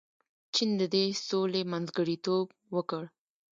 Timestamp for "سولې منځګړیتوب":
1.29-2.47